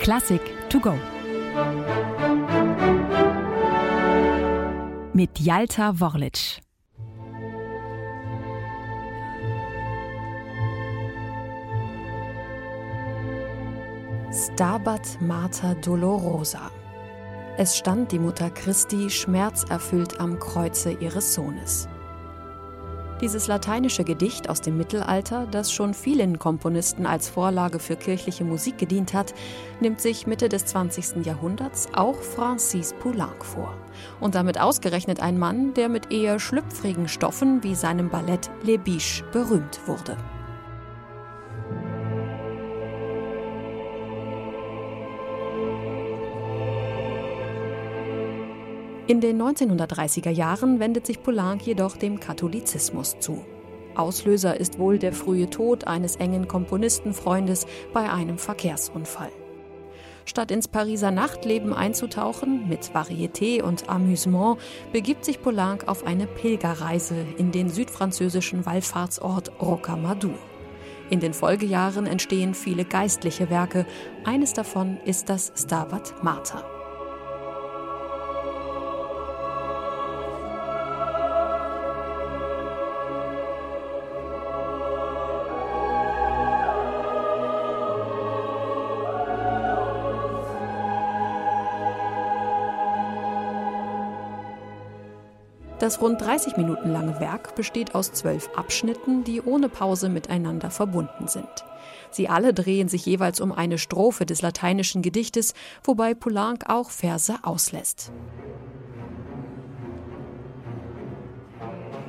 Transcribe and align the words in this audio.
Klassik 0.00 0.40
to 0.68 0.80
go. 0.80 0.94
Mit 5.12 5.38
Jalta 5.38 5.98
Worlic. 6.00 6.60
Stabat 14.32 15.20
Mater 15.20 15.74
Dolorosa. 15.76 16.70
Es 17.56 17.76
stand 17.76 18.12
die 18.12 18.18
Mutter 18.18 18.50
Christi 18.50 19.08
schmerzerfüllt 19.08 20.20
am 20.20 20.38
Kreuze 20.38 20.92
ihres 20.92 21.34
Sohnes. 21.34 21.88
Dieses 23.20 23.46
lateinische 23.46 24.02
Gedicht 24.02 24.50
aus 24.50 24.60
dem 24.60 24.76
Mittelalter, 24.76 25.46
das 25.50 25.72
schon 25.72 25.94
vielen 25.94 26.38
Komponisten 26.38 27.06
als 27.06 27.28
Vorlage 27.28 27.78
für 27.78 27.94
kirchliche 27.96 28.44
Musik 28.44 28.76
gedient 28.76 29.14
hat, 29.14 29.34
nimmt 29.80 30.00
sich 30.00 30.26
Mitte 30.26 30.48
des 30.48 30.66
20. 30.66 31.24
Jahrhunderts 31.24 31.88
auch 31.94 32.20
Francis 32.20 32.92
Poulenc 33.00 33.44
vor. 33.44 33.76
Und 34.20 34.34
damit 34.34 34.60
ausgerechnet 34.60 35.20
ein 35.20 35.38
Mann, 35.38 35.74
der 35.74 35.88
mit 35.88 36.12
eher 36.12 36.40
schlüpfrigen 36.40 37.06
Stoffen 37.08 37.62
wie 37.62 37.76
seinem 37.76 38.10
Ballett 38.10 38.50
Les 38.64 38.78
Biches 38.78 39.22
berühmt 39.32 39.80
wurde. 39.86 40.16
In 49.06 49.20
den 49.20 49.40
1930er 49.40 50.30
Jahren 50.30 50.80
wendet 50.80 51.06
sich 51.06 51.22
Poulenc 51.22 51.66
jedoch 51.66 51.98
dem 51.98 52.20
Katholizismus 52.20 53.18
zu. 53.20 53.44
Auslöser 53.94 54.58
ist 54.58 54.78
wohl 54.78 54.98
der 54.98 55.12
frühe 55.12 55.50
Tod 55.50 55.86
eines 55.86 56.16
engen 56.16 56.48
Komponistenfreundes 56.48 57.66
bei 57.92 58.10
einem 58.10 58.38
Verkehrsunfall. 58.38 59.30
Statt 60.24 60.50
ins 60.50 60.68
Pariser 60.68 61.10
Nachtleben 61.10 61.74
einzutauchen, 61.74 62.66
mit 62.66 62.92
Varieté 62.94 63.62
und 63.62 63.90
Amüsement, 63.90 64.56
begibt 64.90 65.26
sich 65.26 65.42
Poulenc 65.42 65.86
auf 65.86 66.06
eine 66.06 66.26
Pilgerreise 66.26 67.26
in 67.36 67.52
den 67.52 67.68
südfranzösischen 67.68 68.64
Wallfahrtsort 68.64 69.52
Rocamadour. 69.60 70.38
In 71.10 71.20
den 71.20 71.34
Folgejahren 71.34 72.06
entstehen 72.06 72.54
viele 72.54 72.86
geistliche 72.86 73.50
Werke, 73.50 73.84
eines 74.24 74.54
davon 74.54 74.96
ist 75.04 75.28
das 75.28 75.52
Stabat 75.56 76.24
Mater. 76.24 76.64
Das 95.78 96.00
rund 96.00 96.20
30 96.20 96.56
Minuten 96.56 96.92
lange 96.92 97.18
Werk 97.18 97.56
besteht 97.56 97.94
aus 97.94 98.12
zwölf 98.12 98.48
Abschnitten, 98.56 99.24
die 99.24 99.42
ohne 99.42 99.68
Pause 99.68 100.08
miteinander 100.08 100.70
verbunden 100.70 101.26
sind. 101.26 101.64
Sie 102.10 102.28
alle 102.28 102.54
drehen 102.54 102.88
sich 102.88 103.04
jeweils 103.06 103.40
um 103.40 103.50
eine 103.50 103.78
Strophe 103.78 104.24
des 104.24 104.40
lateinischen 104.40 105.02
Gedichtes, 105.02 105.52
wobei 105.82 106.14
Poulenc 106.14 106.70
auch 106.70 106.90
Verse 106.90 107.34
auslässt. 107.42 108.12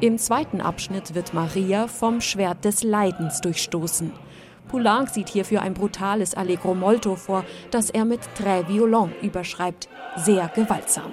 Im 0.00 0.16
zweiten 0.16 0.62
Abschnitt 0.62 1.14
wird 1.14 1.34
Maria 1.34 1.86
vom 1.86 2.22
Schwert 2.22 2.64
des 2.64 2.82
Leidens 2.82 3.42
durchstoßen. 3.42 4.10
Poulenc 4.68 5.10
sieht 5.10 5.28
hierfür 5.28 5.60
ein 5.60 5.74
brutales 5.74 6.32
Allegro 6.32 6.74
molto 6.74 7.16
vor, 7.16 7.44
das 7.70 7.90
er 7.90 8.06
mit 8.06 8.20
Très 8.38 8.66
violent 8.66 9.12
überschreibt, 9.20 9.90
sehr 10.16 10.48
gewaltsam. 10.54 11.12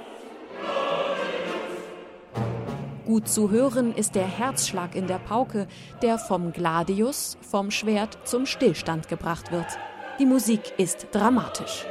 Gut 3.08 3.30
zu 3.30 3.52
hören 3.52 3.96
ist 3.96 4.16
der 4.16 4.28
Herzschlag 4.28 4.94
in 4.94 5.08
der 5.08 5.18
Pauke, 5.18 5.68
der 6.02 6.20
vom 6.20 6.52
Gladius, 6.52 7.38
vom 7.40 7.72
Schwert 7.72 8.18
zum 8.26 8.46
Stillstand 8.46 9.08
gebracht 9.08 9.50
wird. 9.50 9.80
Die 10.20 10.26
Musik 10.26 10.74
ist 10.78 11.08
dramatisch. 11.14 11.86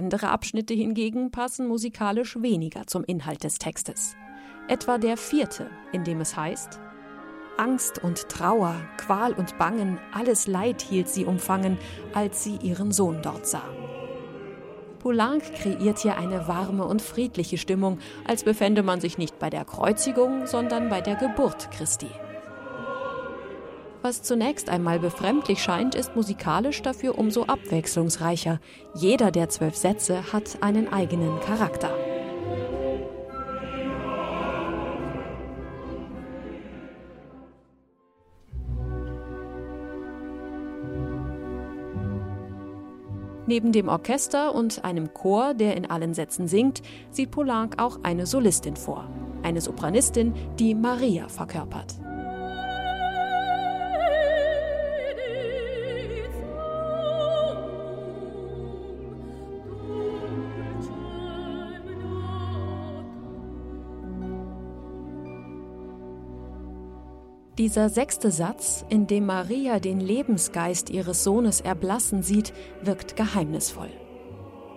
Andere 0.00 0.30
Abschnitte 0.30 0.72
hingegen 0.72 1.30
passen 1.30 1.68
musikalisch 1.68 2.40
weniger 2.40 2.86
zum 2.86 3.04
Inhalt 3.04 3.44
des 3.44 3.58
Textes. 3.58 4.16
Etwa 4.66 4.96
der 4.96 5.18
vierte, 5.18 5.68
in 5.92 6.04
dem 6.04 6.22
es 6.22 6.38
heißt, 6.38 6.80
Angst 7.58 8.02
und 8.02 8.30
Trauer, 8.30 8.76
Qual 8.96 9.34
und 9.34 9.58
Bangen, 9.58 9.98
alles 10.14 10.46
Leid 10.46 10.80
hielt 10.80 11.10
sie 11.10 11.26
umfangen, 11.26 11.76
als 12.14 12.42
sie 12.42 12.56
ihren 12.62 12.92
Sohn 12.92 13.20
dort 13.20 13.46
sah. 13.46 13.68
Poulenc 15.00 15.42
kreiert 15.52 15.98
hier 15.98 16.16
eine 16.16 16.48
warme 16.48 16.86
und 16.86 17.02
friedliche 17.02 17.58
Stimmung, 17.58 17.98
als 18.26 18.42
befände 18.42 18.82
man 18.82 19.02
sich 19.02 19.18
nicht 19.18 19.38
bei 19.38 19.50
der 19.50 19.66
Kreuzigung, 19.66 20.46
sondern 20.46 20.88
bei 20.88 21.02
der 21.02 21.16
Geburt 21.16 21.70
Christi. 21.72 22.08
Was 24.02 24.22
zunächst 24.22 24.70
einmal 24.70 24.98
befremdlich 24.98 25.62
scheint, 25.62 25.94
ist 25.94 26.16
musikalisch 26.16 26.80
dafür 26.80 27.18
umso 27.18 27.44
abwechslungsreicher. 27.44 28.58
Jeder 28.94 29.30
der 29.30 29.50
zwölf 29.50 29.76
Sätze 29.76 30.32
hat 30.32 30.62
einen 30.62 30.90
eigenen 30.90 31.38
Charakter. 31.40 31.94
Neben 43.46 43.72
dem 43.72 43.88
Orchester 43.88 44.54
und 44.54 44.84
einem 44.84 45.12
Chor, 45.12 45.54
der 45.54 45.76
in 45.76 45.90
allen 45.90 46.14
Sätzen 46.14 46.46
singt, 46.46 46.82
sieht 47.10 47.32
Poulenc 47.32 47.82
auch 47.82 47.98
eine 48.04 48.24
Solistin 48.24 48.76
vor. 48.76 49.10
Eine 49.42 49.60
Sopranistin, 49.60 50.32
die 50.58 50.74
Maria 50.74 51.28
verkörpert. 51.28 51.96
Dieser 67.60 67.90
sechste 67.90 68.30
Satz, 68.30 68.86
in 68.88 69.06
dem 69.06 69.26
Maria 69.26 69.80
den 69.80 70.00
Lebensgeist 70.00 70.88
ihres 70.88 71.22
Sohnes 71.24 71.60
erblassen 71.60 72.22
sieht, 72.22 72.54
wirkt 72.80 73.16
geheimnisvoll. 73.16 73.90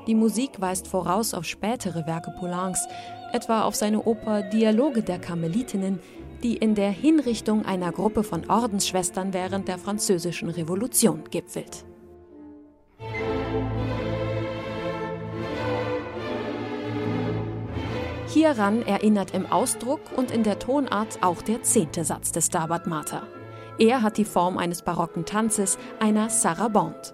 Die 0.06 0.16
Musik 0.16 0.60
weist 0.60 0.90
voraus 0.90 1.34
auf 1.34 1.46
spätere 1.46 2.06
Werke 2.08 2.34
Poulencs, 2.38 2.86
etwa 3.32 3.62
auf 3.62 3.76
seine 3.76 4.04
Oper 4.04 4.44
Dialoge 4.44 5.02
der 5.02 5.18
Karmelitinnen, 5.18 6.02
die 6.44 6.58
in 6.58 6.76
der 6.76 6.92
Hinrichtung 6.92 7.66
einer 7.66 7.94
Gruppe 7.94 8.22
von 8.22 8.50
Ordensschwestern 8.50 9.34
während 9.34 9.70
der 9.70 9.78
Französischen 9.78 10.50
Revolution 10.50 11.24
gipfelt. 11.32 11.86
Hieran 18.34 18.82
erinnert 18.82 19.36
im 19.36 19.46
Ausdruck 19.46 20.00
und 20.16 20.32
in 20.32 20.42
der 20.42 20.58
Tonart 20.58 21.22
auch 21.22 21.44
der 21.44 21.62
zehnte 21.62 22.04
Satz 22.04 22.32
des 22.32 22.48
Stabat 22.48 22.88
Mater. 22.88 23.28
Er 23.78 24.02
hat 24.02 24.18
die 24.18 24.26
Form 24.26 24.58
eines 24.58 24.82
barocken 24.82 25.24
Tanzes, 25.24 25.78
einer 26.00 26.32
Sarabande. 26.32 27.14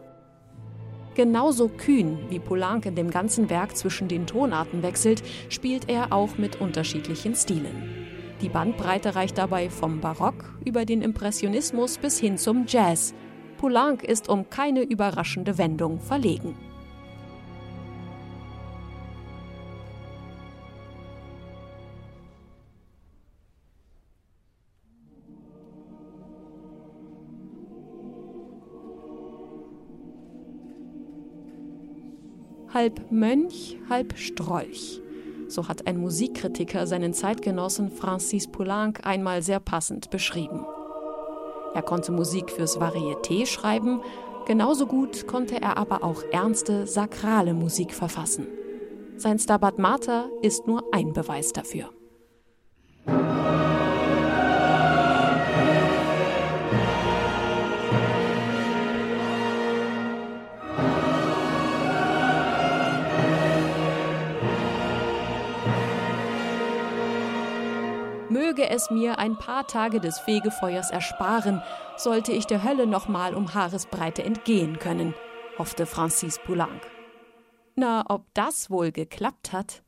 Genauso 1.15 1.67
kühn 1.67 2.19
wie 2.29 2.39
Poulenc 2.39 2.85
in 2.85 2.95
dem 2.95 3.11
ganzen 3.11 3.49
Werk 3.49 3.75
zwischen 3.75 4.07
den 4.07 4.27
Tonarten 4.27 4.81
wechselt, 4.81 5.21
spielt 5.49 5.89
er 5.89 6.13
auch 6.13 6.37
mit 6.37 6.61
unterschiedlichen 6.61 7.35
Stilen. 7.35 8.07
Die 8.41 8.47
Bandbreite 8.47 9.15
reicht 9.15 9.37
dabei 9.37 9.69
vom 9.69 9.99
Barock 9.99 10.57
über 10.63 10.85
den 10.85 11.01
Impressionismus 11.01 11.97
bis 11.97 12.17
hin 12.17 12.37
zum 12.37 12.63
Jazz. 12.65 13.13
Poulenc 13.57 14.05
ist 14.05 14.29
um 14.29 14.49
keine 14.49 14.83
überraschende 14.83 15.57
Wendung 15.57 15.99
verlegen. 15.99 16.55
Halb 32.73 33.11
Mönch, 33.11 33.77
halb 33.89 34.17
Strolch. 34.17 35.01
So 35.47 35.67
hat 35.67 35.87
ein 35.87 35.97
Musikkritiker 35.97 36.85
seinen 36.85 37.13
Zeitgenossen 37.13 37.91
Francis 37.91 38.47
Poulenc 38.47 39.05
einmal 39.05 39.41
sehr 39.41 39.59
passend 39.59 40.09
beschrieben. 40.09 40.65
Er 41.73 41.81
konnte 41.81 42.11
Musik 42.11 42.51
fürs 42.51 42.79
Varieté 42.79 43.45
schreiben, 43.45 44.01
Genauso 44.49 44.87
gut 44.87 45.27
konnte 45.27 45.61
er 45.61 45.77
aber 45.77 46.03
auch 46.03 46.23
ernste, 46.31 46.87
sakrale 46.87 47.53
Musik 47.53 47.93
verfassen. 47.93 48.47
Sein 49.15 49.37
Stabat 49.37 49.77
Mater 49.77 50.27
ist 50.41 50.65
nur 50.65 50.91
ein 50.91 51.13
Beweis 51.13 51.53
dafür. 51.53 51.91
Möge 68.39 68.69
es 68.69 68.89
mir 68.89 69.19
ein 69.19 69.37
paar 69.37 69.67
Tage 69.67 69.99
des 69.99 70.17
Fegefeuers 70.17 70.91
ersparen, 70.91 71.61
sollte 71.97 72.31
ich 72.31 72.47
der 72.47 72.63
Hölle 72.63 72.87
nochmal 72.87 73.35
um 73.35 73.53
Haaresbreite 73.53 74.23
entgehen 74.23 74.79
können, 74.79 75.13
hoffte 75.57 75.85
Francis 75.85 76.39
Poulenc. 76.39 76.81
Na, 77.75 78.05
ob 78.07 78.33
das 78.33 78.71
wohl 78.71 78.93
geklappt 78.93 79.51
hat? 79.51 79.83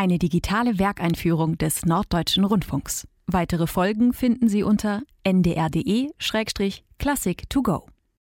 Eine 0.00 0.18
digitale 0.18 0.78
Werkeinführung 0.78 1.58
des 1.58 1.84
Norddeutschen 1.84 2.44
Rundfunks. 2.44 3.06
Weitere 3.26 3.66
Folgen 3.66 4.14
finden 4.14 4.48
Sie 4.48 4.62
unter 4.62 5.02
ndr.de-classic 5.24 7.50
to 7.50 7.62
go. 7.62 7.86